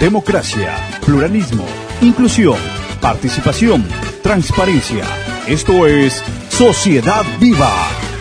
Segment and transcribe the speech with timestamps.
[0.00, 0.74] democracia,
[1.04, 1.64] pluralismo,
[2.00, 2.58] inclusión,
[3.00, 3.86] participación,
[4.22, 5.04] transparencia.
[5.46, 7.72] Esto es Sociedad Viva,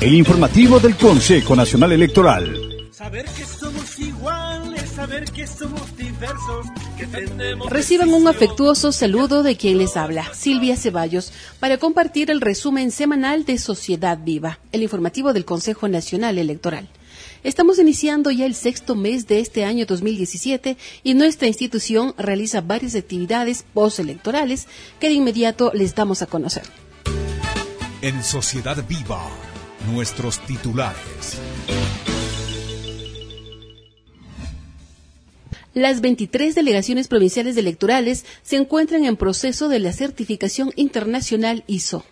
[0.00, 2.88] el informativo del Consejo Nacional Electoral.
[2.90, 6.66] Saber que somos iguales, saber que somos diversos.
[7.68, 13.44] Reciban un afectuoso saludo de quien les habla, Silvia Ceballos, para compartir el resumen semanal
[13.44, 16.88] de Sociedad Viva, el informativo del Consejo Nacional Electoral.
[17.44, 22.94] Estamos iniciando ya el sexto mes de este año 2017 y nuestra institución realiza varias
[22.94, 24.66] actividades postelectorales
[25.00, 26.64] que de inmediato les damos a conocer.
[28.02, 29.28] En Sociedad Viva,
[29.92, 31.38] nuestros titulares.
[35.74, 42.04] Las 23 delegaciones provinciales electorales se encuentran en proceso de la certificación internacional ISO.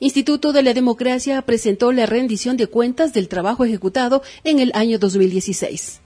[0.00, 4.98] Instituto de la Democracia presentó la rendición de cuentas del trabajo ejecutado en el año
[4.98, 6.00] 2016.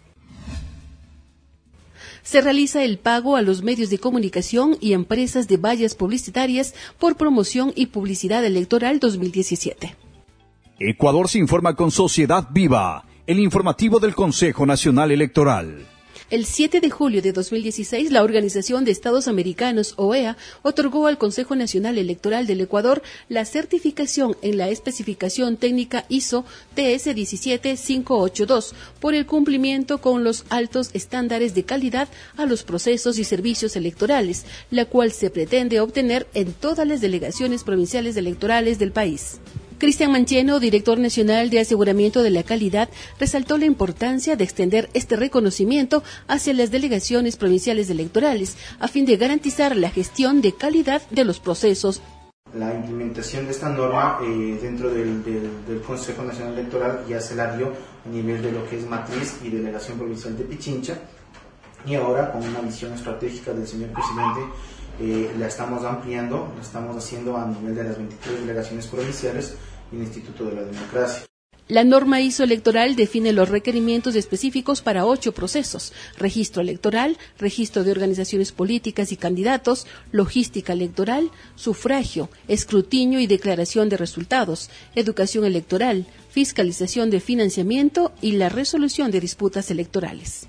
[2.23, 7.17] Se realiza el pago a los medios de comunicación y empresas de vallas publicitarias por
[7.17, 9.97] promoción y publicidad electoral 2017.
[10.79, 15.87] Ecuador se informa con Sociedad Viva, el informativo del Consejo Nacional Electoral.
[16.31, 21.57] El 7 de julio de 2016, la Organización de Estados Americanos, OEA, otorgó al Consejo
[21.57, 29.25] Nacional Electoral del Ecuador la certificación en la especificación técnica ISO TS 17582 por el
[29.25, 35.13] cumplimiento con los altos estándares de calidad a los procesos y servicios electorales, la cual
[35.13, 39.41] se pretende obtener en todas las delegaciones provinciales electorales del país.
[39.79, 42.89] Cristian Mancheno, director nacional de aseguramiento de la calidad,
[43.21, 49.17] resaltó la importancia de extender este reconocimiento hacia las delegaciones provinciales electorales a fin de
[49.17, 52.03] garantizar la gestión de calidad de los procesos.
[52.55, 55.23] La implementación de esta norma eh, dentro del,
[55.87, 57.73] Consejo Nacional Electoral ya se la dio
[58.05, 60.95] a nivel de lo que es matriz y delegación provincial de Pichincha
[61.87, 64.41] y ahora con una visión estratégica del señor presidente
[65.01, 69.55] eh, la estamos ampliando, la estamos haciendo a nivel de las 23 delegaciones provinciales
[69.93, 71.27] el Instituto de la Democracia.
[71.69, 75.93] La norma ISO electoral define los requerimientos específicos para ocho procesos.
[76.17, 83.99] Registro electoral, registro de organizaciones políticas y candidatos, logística electoral, sufragio, escrutinio y declaración de
[83.99, 90.49] resultados, educación electoral, fiscalización de financiamiento y la resolución de disputas electorales.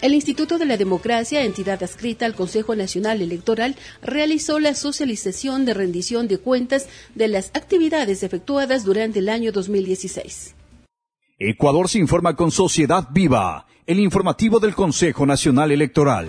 [0.00, 5.74] El Instituto de la Democracia, entidad adscrita al Consejo Nacional Electoral, realizó la socialización de
[5.74, 10.54] rendición de cuentas de las actividades efectuadas durante el año 2016.
[11.40, 16.28] Ecuador se informa con Sociedad Viva, el informativo del Consejo Nacional Electoral.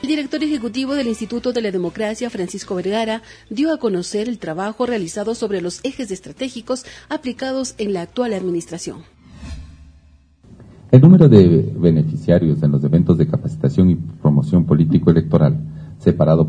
[0.00, 4.86] El director ejecutivo del Instituto de la Democracia, Francisco Vergara, dio a conocer el trabajo
[4.86, 9.04] realizado sobre los ejes estratégicos aplicados en la actual administración.
[10.92, 15.58] El número de beneficiarios en los eventos de capacitación y promoción político-electoral,
[15.98, 16.48] separado,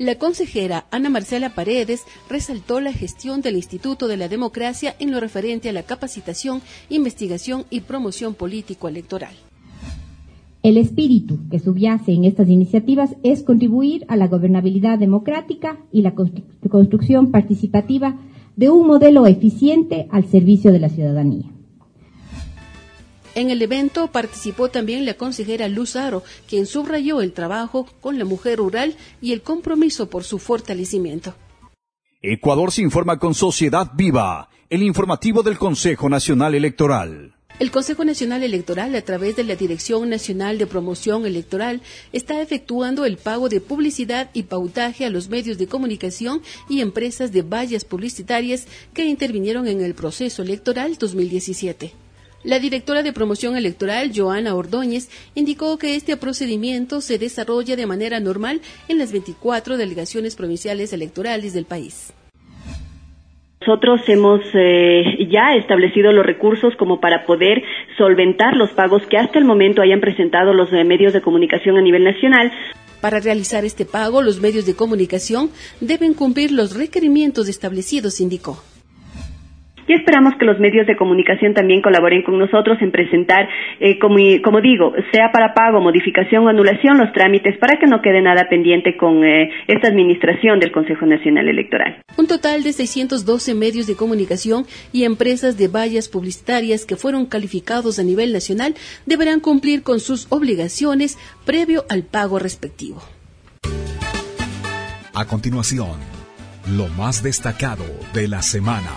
[0.00, 5.20] la consejera Ana Marcela Paredes resaltó la gestión del Instituto de la Democracia en lo
[5.20, 9.34] referente a la capacitación, investigación y promoción político-electoral.
[10.62, 16.14] El espíritu que subyace en estas iniciativas es contribuir a la gobernabilidad democrática y la
[16.14, 18.18] construcción participativa
[18.56, 21.44] de un modelo eficiente al servicio de la ciudadanía.
[23.34, 28.24] En el evento participó también la consejera Luz Aro, quien subrayó el trabajo con la
[28.24, 31.34] mujer rural y el compromiso por su fortalecimiento.
[32.22, 37.34] Ecuador se informa con Sociedad Viva, el informativo del Consejo Nacional Electoral.
[37.60, 43.04] El Consejo Nacional Electoral, a través de la Dirección Nacional de Promoción Electoral, está efectuando
[43.04, 47.84] el pago de publicidad y pautaje a los medios de comunicación y empresas de vallas
[47.84, 51.92] publicitarias que intervinieron en el proceso electoral 2017.
[52.42, 58.18] La directora de promoción electoral, Joana Ordóñez, indicó que este procedimiento se desarrolla de manera
[58.18, 62.14] normal en las 24 delegaciones provinciales electorales del país.
[63.60, 67.62] Nosotros hemos eh, ya establecido los recursos como para poder
[67.98, 71.82] solventar los pagos que hasta el momento hayan presentado los eh, medios de comunicación a
[71.82, 72.50] nivel nacional.
[73.02, 75.50] Para realizar este pago, los medios de comunicación
[75.82, 78.62] deben cumplir los requerimientos establecidos, indicó.
[79.90, 83.48] Y esperamos que los medios de comunicación también colaboren con nosotros en presentar,
[83.80, 88.00] eh, como, como, digo, sea para pago, modificación o anulación, los trámites para que no
[88.00, 92.04] quede nada pendiente con eh, esta administración del Consejo Nacional Electoral.
[92.16, 97.98] Un total de 612 medios de comunicación y empresas de vallas publicitarias que fueron calificados
[97.98, 98.74] a nivel nacional
[99.06, 103.02] deberán cumplir con sus obligaciones previo al pago respectivo.
[105.14, 105.98] A continuación,
[106.76, 107.84] lo más destacado
[108.14, 108.92] de la semana.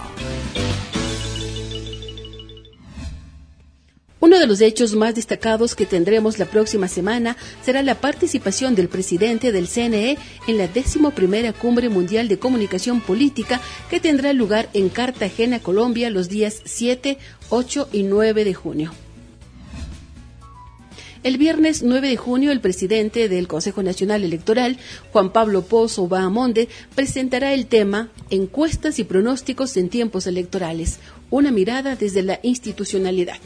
[4.43, 9.53] De los hechos más destacados que tendremos la próxima semana será la participación del presidente
[9.53, 10.17] del CNE
[10.47, 10.67] en la
[11.15, 17.17] primera Cumbre Mundial de Comunicación Política que tendrá lugar en Cartagena, Colombia, los días 7,
[17.51, 18.91] 8 y 9 de junio.
[21.23, 24.77] El viernes 9 de junio, el presidente del Consejo Nacional Electoral,
[25.13, 30.99] Juan Pablo Pozo Bahamonde, presentará el tema Encuestas y pronósticos en tiempos electorales,
[31.29, 33.37] una mirada desde la institucionalidad.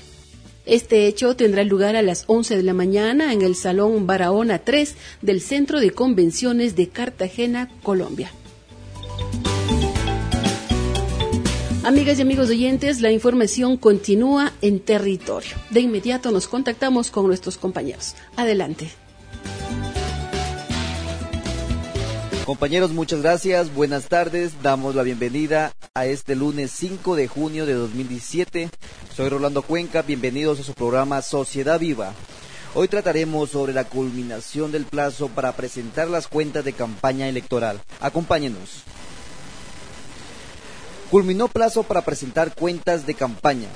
[0.68, 4.96] Este hecho tendrá lugar a las 11 de la mañana en el Salón Barahona 3
[5.22, 8.31] del Centro de Convenciones de Cartagena, Colombia.
[11.86, 15.56] Amigas y amigos oyentes, la información continúa en territorio.
[15.69, 18.16] De inmediato nos contactamos con nuestros compañeros.
[18.36, 19.06] Adelante.
[22.47, 23.73] Compañeros, muchas gracias.
[23.73, 24.53] Buenas tardes.
[24.63, 28.69] Damos la bienvenida a este lunes 5 de junio de 2017.
[29.13, 30.01] Soy Rolando Cuenca.
[30.01, 32.13] Bienvenidos a su programa Sociedad Viva.
[32.73, 37.81] Hoy trataremos sobre la culminación del plazo para presentar las cuentas de campaña electoral.
[37.99, 38.83] Acompáñenos.
[41.11, 43.67] Culminó plazo para presentar cuentas de campaña.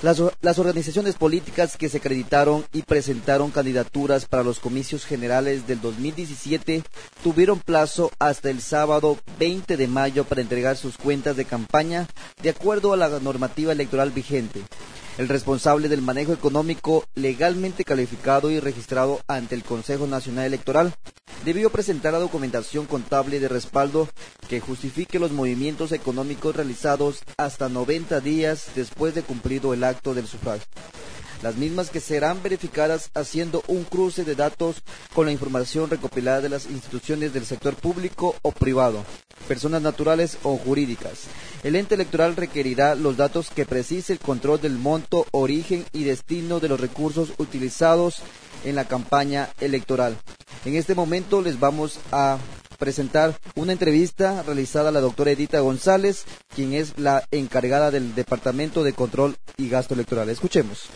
[0.00, 0.20] Las,
[0.60, 6.84] organizaciones políticas que se acreditaron y presentaron candidaturas para los comicios generales del 2017
[7.24, 12.06] tuvieron plazo hasta el sábado 20 de mayo para entregar sus cuentas de campaña
[12.40, 14.62] de acuerdo a la normativa electoral vigente.
[15.18, 20.94] El responsable del manejo económico legalmente calificado y registrado ante el Consejo Nacional Electoral
[21.44, 24.08] debió presentar la documentación contable de respaldo
[24.48, 30.28] que justifique los movimientos económicos realizados hasta 90 días después de cumplido el acto del
[30.28, 30.68] sufragio
[31.42, 34.76] las mismas que serán verificadas haciendo un cruce de datos
[35.14, 39.04] con la información recopilada de las instituciones del sector público o privado,
[39.46, 41.24] personas naturales o jurídicas.
[41.62, 46.60] El ente electoral requerirá los datos que precise el control del monto, origen y destino
[46.60, 48.16] de los recursos utilizados
[48.64, 50.16] en la campaña electoral.
[50.64, 52.38] En este momento les vamos a
[52.78, 56.24] presentar una entrevista realizada a la doctora Edita González,
[56.54, 60.28] quien es la encargada del Departamento de Control y Gasto Electoral.
[60.28, 60.88] Escuchemos.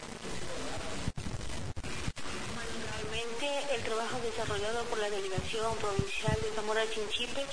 [5.12, 7.44] Provincial de Zamora Chinchipe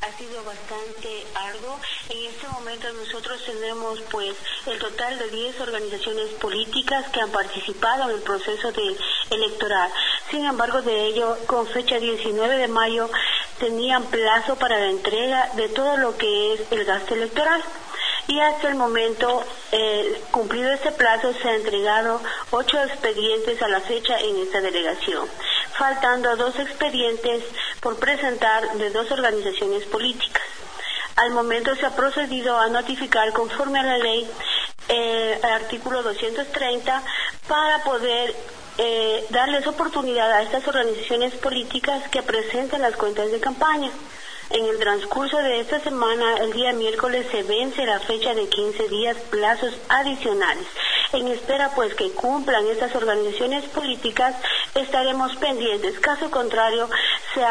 [0.00, 1.78] ha sido bastante arduo.
[2.08, 4.34] En este momento nosotros tenemos pues
[4.66, 8.96] el total de 10 organizaciones políticas que han participado en el proceso de
[9.30, 9.90] electoral.
[10.30, 13.10] Sin embargo, de ello, con fecha 19 de mayo,
[13.58, 17.62] tenían plazo para la entrega de todo lo que es el gasto electoral
[18.28, 19.42] y hasta el momento,
[19.72, 22.20] eh, cumplido este plazo, se han entregado
[22.50, 25.28] ocho expedientes a la fecha en esta delegación,
[25.82, 27.42] faltando dos expedientes
[27.80, 30.44] por presentar de dos organizaciones políticas.
[31.16, 34.30] Al momento se ha procedido a notificar conforme a la ley
[34.88, 37.02] eh, artículo 230
[37.48, 38.32] para poder
[38.78, 43.90] eh, darles oportunidad a estas organizaciones políticas que presenten las cuentas de campaña.
[44.50, 48.88] En el transcurso de esta semana, el día miércoles, se vence la fecha de 15
[48.88, 50.66] días plazos adicionales.
[51.12, 54.34] En espera, pues, que cumplan estas organizaciones políticas,
[54.74, 56.00] estaremos pendientes.
[56.00, 56.88] Caso contrario,
[57.34, 57.42] se,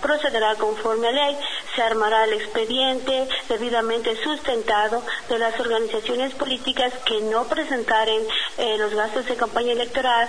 [0.00, 1.38] procederá conforme a ley,
[1.76, 8.22] se armará el expediente debidamente sustentado de las organizaciones políticas que no presentaren
[8.58, 10.28] eh, los gastos de campaña electoral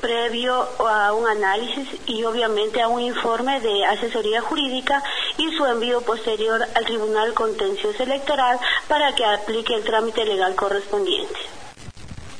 [0.00, 5.02] previo a un análisis y obviamente a un informe de asesoría jurídica
[5.36, 11.65] y su envío posterior al Tribunal Contencioso Electoral para que aplique el trámite legal correspondiente.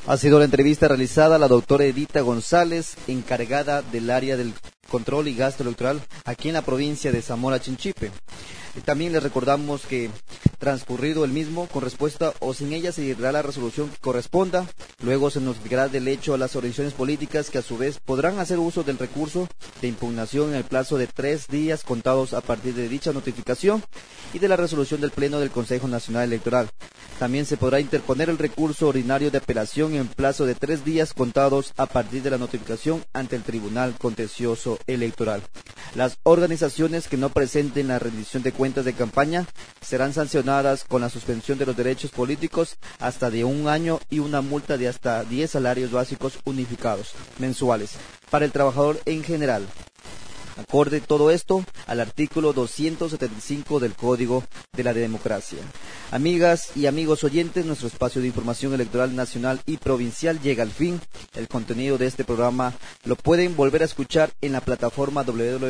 [0.07, 4.53] Ha sido la entrevista realizada a la doctora Edita González, encargada del área del
[4.89, 8.11] control y gasto electoral aquí en la provincia de Zamora Chinchipe.
[8.85, 10.09] También les recordamos que
[10.57, 14.67] transcurrido el mismo con respuesta o sin ella se dirá la resolución que corresponda
[15.03, 18.57] Luego se notificará del hecho a las organizaciones políticas que a su vez podrán hacer
[18.57, 19.47] uso del recurso
[19.79, 23.83] de impugnación en el plazo de tres días contados a partir de dicha notificación
[24.33, 26.69] y de la resolución del Pleno del Consejo Nacional Electoral.
[27.19, 31.73] También se podrá interponer el recurso ordinario de apelación en plazo de tres días contados
[31.77, 35.41] a partir de la notificación ante el Tribunal Contencioso Electoral.
[35.95, 39.45] Las organizaciones que no presenten la rendición de cuentas de campaña
[39.81, 40.46] serán sancionadas
[40.87, 44.87] con la suspensión de los derechos políticos hasta de un año y una multa de
[44.87, 47.95] hasta 10 salarios básicos unificados mensuales
[48.29, 49.67] para el trabajador en general.
[50.57, 55.59] Acorde todo esto al artículo 275 del Código de la Democracia.
[56.11, 60.99] Amigas y amigos oyentes, nuestro espacio de información electoral nacional y provincial llega al fin.
[61.35, 62.73] El contenido de este programa
[63.03, 65.67] lo pueden volver a escuchar en la plataforma www.evox.com.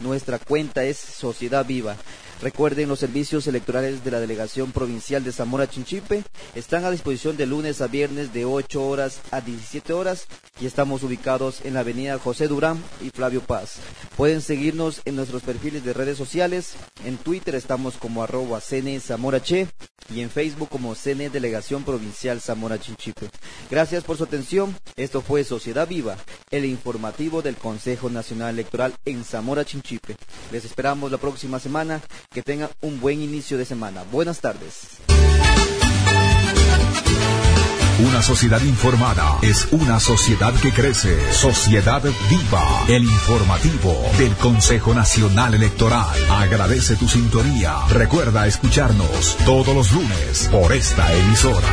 [0.00, 1.96] Nuestra cuenta es Sociedad Viva.
[2.42, 6.22] Recuerden, los servicios electorales de la Delegación Provincial de Zamora Chinchipe
[6.54, 10.26] están a disposición de lunes a viernes de 8 horas a 17 horas
[10.60, 13.76] y estamos ubicados en la avenida José Durán y Flavio Paz.
[14.16, 16.74] Pueden seguirnos en nuestros perfiles de redes sociales.
[17.04, 19.68] En Twitter estamos como arroba CN Zamora Che
[20.14, 23.28] y en Facebook como CN Delegación Provincial Zamora Chinchipe.
[23.70, 24.76] Gracias por su atención.
[24.96, 26.16] Esto fue Sociedad Viva,
[26.50, 30.16] el informativo del Consejo Nacional Electoral en Zamora Chinchipe.
[30.52, 34.04] Les esperamos la próxima semana que tengan un buen inicio de semana.
[34.10, 34.98] Buenas tardes.
[37.98, 41.16] Una sociedad informada es una sociedad que crece.
[41.32, 46.06] Sociedad Viva, el informativo del Consejo Nacional Electoral.
[46.28, 47.74] Agradece tu sintonía.
[47.88, 51.66] Recuerda escucharnos todos los lunes por esta emisora.